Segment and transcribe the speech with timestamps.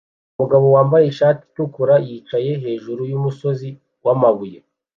[0.35, 3.69] Umugabo wambaye ishati itukura yicaye hejuru yumusozi
[4.05, 4.57] wamabuye